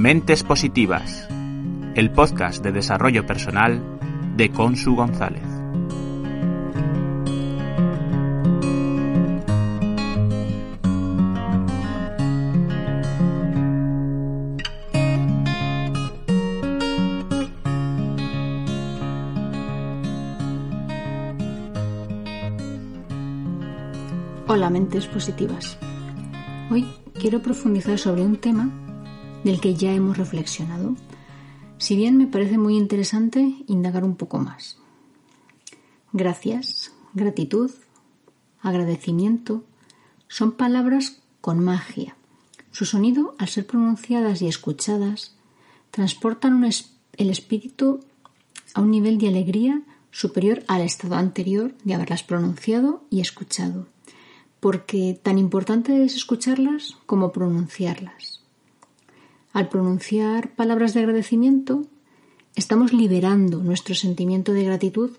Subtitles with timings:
[0.00, 1.28] Mentes Positivas,
[1.94, 3.82] el podcast de desarrollo personal
[4.34, 5.42] de Consu González.
[24.48, 25.76] Hola, mentes positivas.
[26.70, 26.86] Hoy
[27.20, 28.89] quiero profundizar sobre un tema
[29.44, 30.96] del que ya hemos reflexionado,
[31.78, 34.78] si bien me parece muy interesante indagar un poco más.
[36.12, 37.70] Gracias, gratitud,
[38.60, 39.64] agradecimiento
[40.28, 42.16] son palabras con magia.
[42.70, 45.34] Su sonido, al ser pronunciadas y escuchadas,
[45.90, 48.00] transportan el espíritu
[48.74, 53.86] a un nivel de alegría superior al estado anterior de haberlas pronunciado y escuchado
[54.60, 58.29] porque tan importante es escucharlas como pronunciarlas.
[59.52, 61.82] Al pronunciar palabras de agradecimiento,
[62.54, 65.10] estamos liberando nuestro sentimiento de gratitud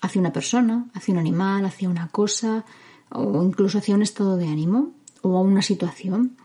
[0.00, 2.64] hacia una persona, hacia un animal, hacia una cosa
[3.10, 6.36] o incluso hacia un estado de ánimo o a una situación,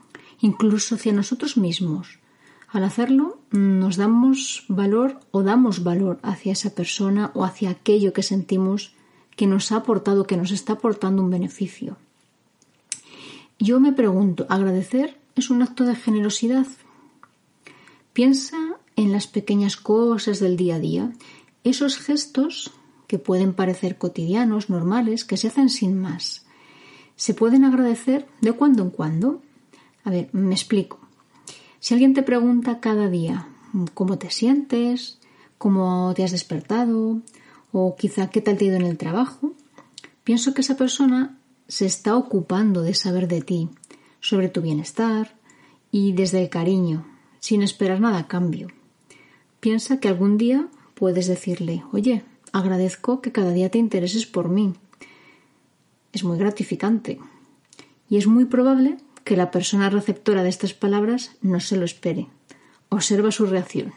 [0.42, 2.20] incluso hacia nosotros mismos.
[2.68, 8.22] Al hacerlo, nos damos valor o damos valor hacia esa persona o hacia aquello que
[8.22, 8.94] sentimos
[9.38, 11.96] que nos ha aportado, que nos está aportando un beneficio.
[13.58, 16.68] Yo me pregunto, ¿agradecer es un acto de generosidad?
[18.20, 18.58] Piensa
[18.98, 21.14] en las pequeñas cosas del día a día,
[21.64, 22.70] esos gestos
[23.08, 26.46] que pueden parecer cotidianos, normales, que se hacen sin más.
[27.16, 29.42] ¿Se pueden agradecer de cuando en cuando?
[30.04, 31.00] A ver, me explico.
[31.80, 33.48] Si alguien te pregunta cada día
[33.94, 35.20] cómo te sientes,
[35.58, 37.22] cómo te has despertado
[37.72, 39.54] o quizá qué tal te ha ido en el trabajo,
[40.26, 41.40] pienso que esa persona
[41.70, 43.70] se está ocupando de saber de ti,
[44.20, 45.38] sobre tu bienestar
[45.90, 47.06] y desde el cariño,
[47.40, 48.68] sin esperar nada a cambio.
[49.60, 54.74] Piensa que algún día puedes decirle, oye, agradezco que cada día te intereses por mí.
[56.14, 57.20] Es muy gratificante.
[58.10, 62.28] Y es muy probable que la persona receptora de estas palabras no se lo espere.
[62.90, 63.94] Observa su reacción.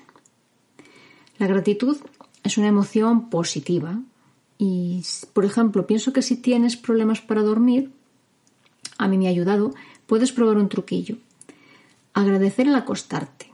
[1.38, 1.96] La gratitud
[2.42, 4.00] es una emoción positiva
[4.58, 5.02] y,
[5.32, 7.90] por ejemplo, pienso que si tienes problemas para dormir,
[8.98, 9.74] a mí me ha ayudado,
[10.06, 11.16] puedes probar un truquillo.
[12.14, 13.50] Agradecer al acostarte.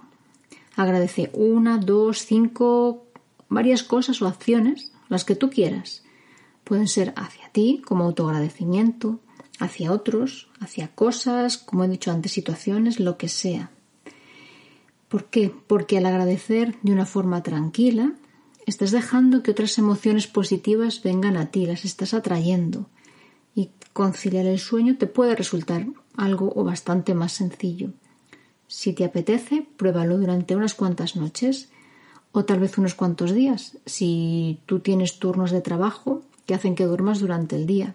[0.77, 3.07] Agradece una, dos, cinco,
[3.49, 6.03] varias cosas o acciones, las que tú quieras.
[6.65, 9.21] Pueden ser hacia ti, como autoagradecimiento,
[9.59, 13.71] hacia otros, hacia cosas, como he dicho antes, situaciones, lo que sea.
[15.09, 15.53] ¿Por qué?
[15.67, 18.15] Porque al agradecer de una forma tranquila,
[18.69, 22.91] Estás dejando que otras emociones positivas vengan a ti, las estás atrayendo.
[23.55, 25.87] Y conciliar el sueño te puede resultar
[26.19, 27.95] algo o bastante más sencillo.
[28.69, 31.71] Si te apetece, pruébalo durante unas cuantas noches
[32.33, 36.85] o tal vez unos cuantos días, si tú tienes turnos de trabajo que hacen que
[36.85, 37.95] duermas durante el día.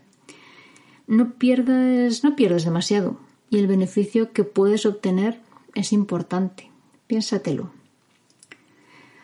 [1.05, 3.17] No pierdas, no pierdes demasiado
[3.49, 5.39] y el beneficio que puedes obtener
[5.75, 6.71] es importante.
[7.05, 7.71] Piénsatelo.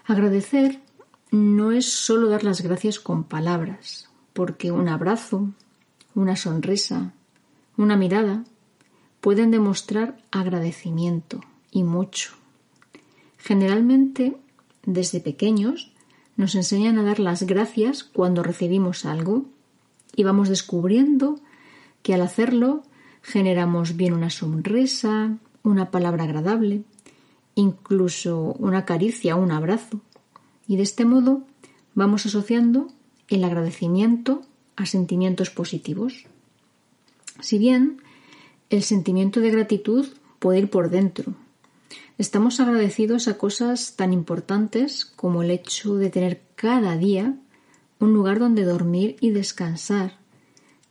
[0.05, 0.79] Agradecer
[1.31, 5.49] no es solo dar las gracias con palabras, porque un abrazo,
[6.13, 7.13] una sonrisa,
[7.77, 8.43] una mirada
[9.22, 11.41] pueden demostrar agradecimiento
[11.72, 12.31] y mucho.
[13.38, 14.38] Generalmente,
[14.85, 15.91] desde pequeños,
[16.35, 19.46] nos enseñan a dar las gracias cuando recibimos algo
[20.16, 21.40] y vamos descubriendo
[22.02, 22.84] que al hacerlo
[23.22, 26.84] generamos bien una sonrisa, una palabra agradable,
[27.56, 30.00] incluso una caricia un abrazo
[30.68, 31.44] y de este modo
[31.94, 32.88] vamos asociando
[33.28, 34.41] el agradecimiento
[34.75, 36.25] a sentimientos positivos.
[37.41, 38.02] Si bien
[38.69, 40.07] el sentimiento de gratitud
[40.40, 41.34] puede ir por dentro,
[42.18, 47.35] estamos agradecidos a cosas tan importantes como el hecho de tener cada día
[48.00, 50.18] un lugar donde dormir y descansar,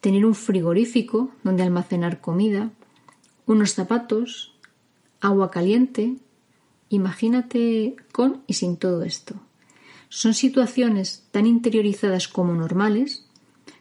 [0.00, 2.70] tener un frigorífico donde almacenar comida,
[3.46, 4.54] unos zapatos,
[5.20, 6.16] agua caliente.
[6.90, 9.34] Imagínate con y sin todo esto.
[10.08, 13.26] Son situaciones tan interiorizadas como normales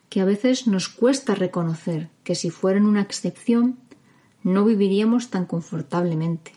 [0.09, 3.77] que a veces nos cuesta reconocer que si fueran una excepción
[4.47, 6.53] no viviríamos tan confortablemente.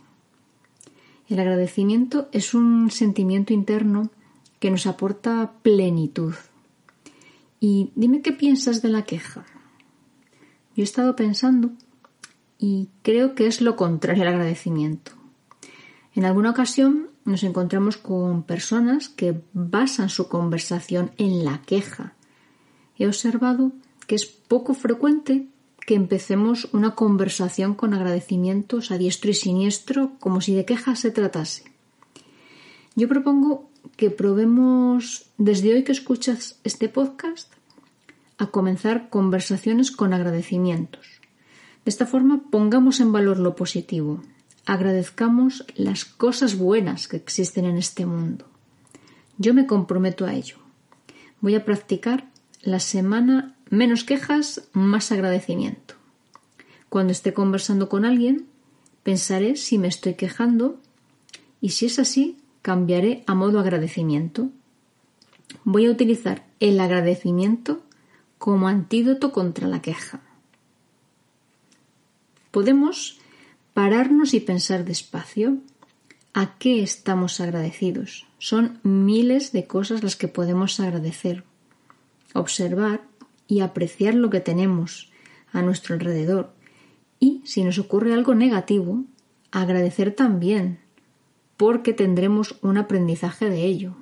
[1.29, 4.11] El agradecimiento es un sentimiento interno
[4.61, 6.35] que nos aporta plenitud.
[7.59, 9.45] Y dime qué piensas de la queja.
[10.77, 11.73] Yo he estado pensando
[12.59, 15.11] y creo que es lo contrario al agradecimiento.
[16.15, 22.15] En alguna ocasión nos encontramos con personas que basan su conversación en la queja.
[22.97, 23.73] He observado
[24.07, 25.49] que es poco frecuente
[25.91, 31.11] que empecemos una conversación con agradecimientos a diestro y siniestro como si de quejas se
[31.11, 31.65] tratase.
[32.95, 37.53] Yo propongo que probemos desde hoy que escuchas este podcast
[38.39, 41.21] a comenzar conversaciones con agradecimientos.
[41.85, 44.23] De esta forma pongamos en valor lo positivo,
[44.67, 48.47] agradezcamos las cosas buenas que existen en este mundo.
[49.39, 50.59] Yo me comprometo a ello.
[51.41, 52.31] Voy a practicar
[52.63, 55.95] la semana menos quejas, más agradecimiento.
[56.89, 58.47] Cuando esté conversando con alguien,
[59.03, 60.79] pensaré si me estoy quejando
[61.61, 64.51] y si es así, cambiaré a modo agradecimiento.
[65.65, 67.83] Voy a utilizar el agradecimiento
[68.39, 70.21] como antídoto contra la queja.
[72.51, 73.19] Podemos
[73.73, 75.59] pararnos y pensar despacio
[76.35, 78.27] a qué estamos agradecidos.
[78.39, 81.45] Son miles de cosas las que podemos agradecer.
[82.35, 83.10] Observar
[83.51, 85.11] y apreciar lo que tenemos
[85.53, 86.55] a nuestro alrededor.
[87.19, 89.05] Y si nos ocurre algo negativo,
[89.51, 90.79] agradecer también,
[91.57, 93.97] porque tendremos un aprendizaje de ello.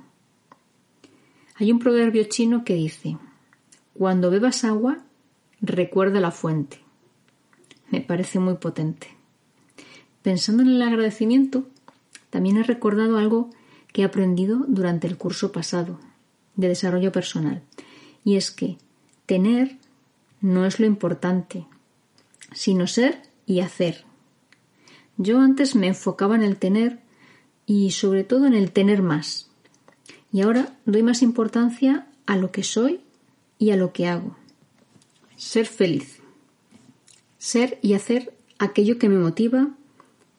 [1.54, 3.16] Hay un proverbio chino que dice,
[3.94, 4.98] cuando bebas agua,
[5.62, 6.80] recuerda la fuente.
[7.90, 9.08] Me parece muy potente.
[10.20, 11.66] Pensando en el agradecimiento,
[12.28, 13.48] también he recordado algo
[13.94, 15.98] que he aprendido durante el curso pasado
[16.54, 17.62] de desarrollo personal,
[18.24, 18.76] y es que
[19.28, 19.76] tener
[20.40, 21.66] no es lo importante,
[22.52, 24.04] sino ser y hacer.
[25.18, 27.00] Yo antes me enfocaba en el tener
[27.66, 29.50] y sobre todo en el tener más.
[30.32, 33.00] Y ahora doy más importancia a lo que soy
[33.58, 34.34] y a lo que hago.
[35.36, 36.20] Ser feliz.
[37.36, 39.68] Ser y hacer aquello que me motiva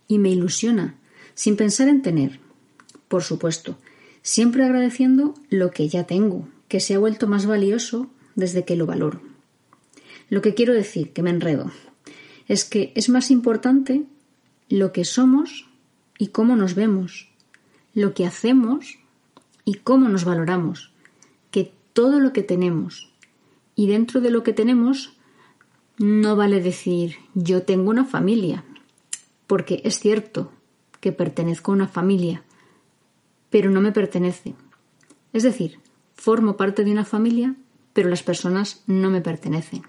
[0.08, 0.96] y me ilusiona,
[1.36, 2.40] sin pensar en tener.
[3.08, 3.78] Por supuesto,
[4.24, 8.10] siempre agradeciendo lo que ya tengo, que se ha vuelto más valioso
[8.40, 9.22] desde que lo valoro.
[10.30, 11.72] Lo que quiero decir, que me enredo,
[12.48, 14.06] es que es más importante
[14.70, 15.68] lo que somos
[16.18, 17.30] y cómo nos vemos,
[17.94, 19.00] lo que hacemos
[19.66, 20.92] y cómo nos valoramos,
[21.52, 23.12] que todo lo que tenemos.
[23.76, 25.14] Y dentro de lo que tenemos,
[25.98, 28.64] no vale decir yo tengo una familia,
[29.48, 30.52] porque es cierto
[31.02, 32.44] que pertenezco a una familia,
[33.50, 34.56] pero no me pertenece.
[35.34, 35.80] Es decir,
[36.16, 37.56] formo parte de una familia,
[38.00, 39.84] pero las personas no me pertenecen.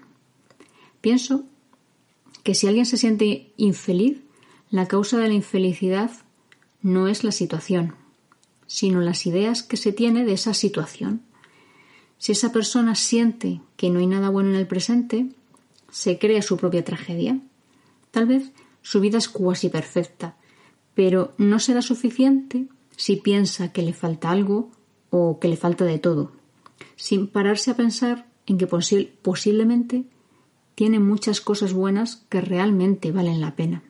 [0.99, 1.45] Pienso
[2.43, 4.19] que si alguien se siente infeliz,
[4.69, 6.11] la causa de la infelicidad
[6.81, 7.95] no es la situación,
[8.67, 11.21] sino las ideas que se tiene de esa situación.
[12.17, 15.29] Si esa persona siente que no hay nada bueno en el presente,
[15.89, 17.39] se crea su propia tragedia.
[18.11, 20.35] Tal vez su vida es cuasi perfecta,
[20.95, 22.67] pero no será suficiente
[22.97, 24.69] si piensa que le falta algo
[25.11, 26.40] o que le falta de todo,
[26.95, 30.05] sin pararse a pensar en que posiblemente
[30.75, 33.83] tiene muchas cosas buenas que realmente valen la pena.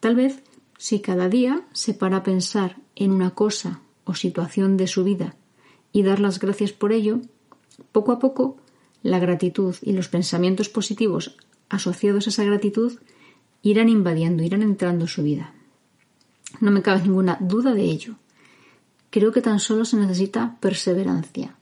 [0.00, 0.42] Tal vez
[0.78, 5.34] si cada día se para a pensar en una cosa o situación de su vida
[5.92, 7.20] y dar las gracias por ello,
[7.92, 8.58] poco a poco
[9.02, 11.36] la gratitud y los pensamientos positivos
[11.68, 12.98] asociados a esa gratitud
[13.62, 15.54] irán invadiendo, irán entrando en su vida.
[16.60, 18.16] No me cabe ninguna duda de ello.
[19.10, 21.56] Creo que tan solo se necesita perseverancia.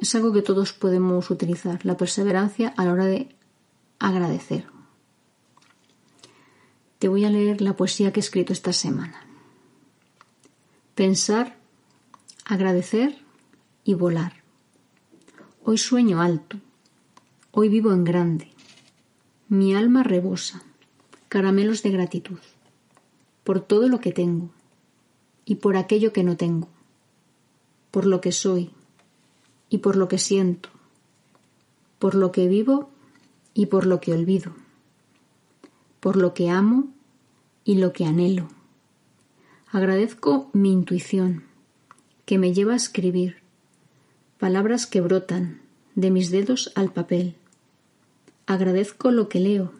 [0.00, 3.34] Es algo que todos podemos utilizar, la perseverancia a la hora de
[3.98, 4.66] agradecer.
[6.98, 9.26] Te voy a leer la poesía que he escrito esta semana.
[10.94, 11.56] Pensar,
[12.44, 13.18] agradecer
[13.84, 14.42] y volar.
[15.64, 16.58] Hoy sueño alto,
[17.50, 18.50] hoy vivo en grande.
[19.48, 20.62] Mi alma rebosa,
[21.28, 22.38] caramelos de gratitud,
[23.44, 24.50] por todo lo que tengo
[25.44, 26.68] y por aquello que no tengo,
[27.90, 28.70] por lo que soy
[29.68, 30.68] y por lo que siento,
[31.98, 32.90] por lo que vivo
[33.54, 34.52] y por lo que olvido,
[36.00, 36.88] por lo que amo
[37.64, 38.48] y lo que anhelo.
[39.70, 41.44] Agradezco mi intuición,
[42.24, 43.36] que me lleva a escribir,
[44.38, 45.60] palabras que brotan
[45.94, 47.34] de mis dedos al papel.
[48.46, 49.72] Agradezco lo que leo,